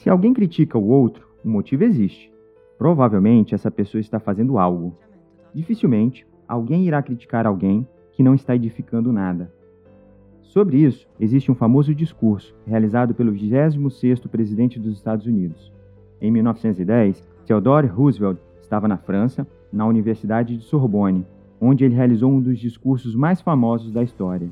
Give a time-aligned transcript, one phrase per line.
[0.00, 2.32] Se alguém critica o outro, o motivo existe.
[2.78, 4.96] Provavelmente essa pessoa está fazendo algo.
[5.52, 9.52] Dificilmente alguém irá criticar alguém que não está edificando nada.
[10.40, 15.70] Sobre isso, existe um famoso discurso realizado pelo 26º presidente dos Estados Unidos.
[16.18, 21.26] Em 1910, Theodore Roosevelt estava na França, na Universidade de Sorbonne,
[21.60, 24.48] onde ele realizou um dos discursos mais famosos da história.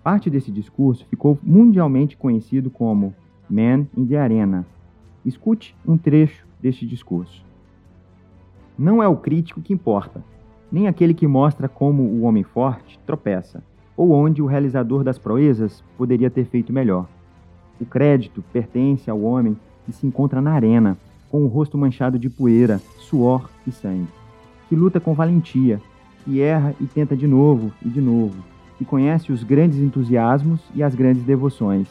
[0.00, 3.12] Parte desse discurso ficou mundialmente conhecido como
[3.50, 4.64] Man in the Arena.
[5.24, 7.44] Escute um trecho deste discurso.
[8.78, 10.24] Não é o crítico que importa,
[10.70, 13.62] nem aquele que mostra como o homem forte tropeça,
[13.96, 17.06] ou onde o realizador das proezas poderia ter feito melhor.
[17.80, 20.96] O crédito pertence ao homem que se encontra na arena,
[21.30, 24.08] com o rosto manchado de poeira, suor e sangue,
[24.68, 25.80] que luta com valentia,
[26.24, 28.36] que erra e tenta de novo e de novo,
[28.78, 31.88] que conhece os grandes entusiasmos e as grandes devoções,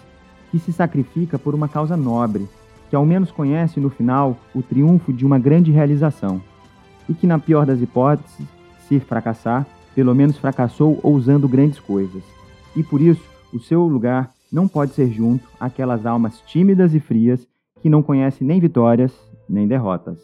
[0.51, 2.47] que se sacrifica por uma causa nobre,
[2.89, 6.41] que ao menos conhece no final o triunfo de uma grande realização,
[7.07, 8.45] e que, na pior das hipóteses,
[8.87, 9.65] se fracassar,
[9.95, 12.23] pelo menos fracassou ousando grandes coisas.
[12.75, 13.23] E por isso,
[13.53, 17.47] o seu lugar não pode ser junto àquelas almas tímidas e frias
[17.81, 19.13] que não conhecem nem vitórias
[19.47, 20.19] nem derrotas.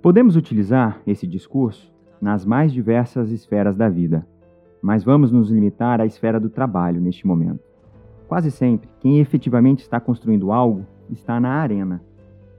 [0.00, 4.26] Podemos utilizar esse discurso nas mais diversas esferas da vida,
[4.80, 7.67] mas vamos nos limitar à esfera do trabalho neste momento.
[8.28, 12.02] Quase sempre, quem efetivamente está construindo algo está na arena,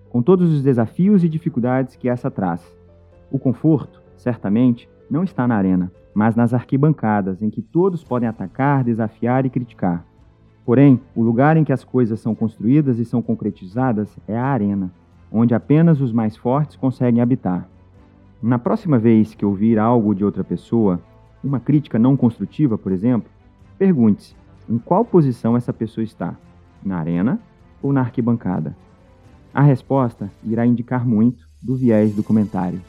[0.09, 2.75] com todos os desafios e dificuldades que essa traz.
[3.31, 8.84] O conforto, certamente, não está na arena, mas nas arquibancadas, em que todos podem atacar,
[8.84, 10.03] desafiar e criticar.
[10.66, 14.92] Porém, o lugar em que as coisas são construídas e são concretizadas é a arena,
[15.31, 17.70] onde apenas os mais fortes conseguem habitar.
[18.42, 21.00] Na próxima vez que ouvir algo de outra pessoa,
[21.44, 23.30] uma crítica não construtiva, por exemplo,
[23.78, 24.39] pergunte-se
[24.70, 26.36] em qual posição essa pessoa está:
[26.84, 27.39] na arena
[27.81, 28.75] ou na arquibancada?
[29.53, 32.80] A resposta irá indicar muito do viés do comentário.